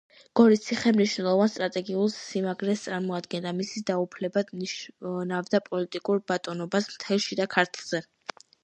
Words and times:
გორის 0.39 0.61
ციხე 0.67 0.93
მნიშვნელოვან 0.95 1.51
სტრატეგიულ 1.55 2.09
სიმაგრეს 2.15 2.85
წარმოადგენდა; 2.87 3.53
მისი 3.61 3.85
დაუფლება 3.93 4.45
ნიშნავდა 4.63 5.65
პოლიტიკურ 5.73 6.27
ბატონობას 6.33 6.95
მთელ 6.97 7.25
შიდა 7.29 7.51
ქართლზე. 7.59 8.07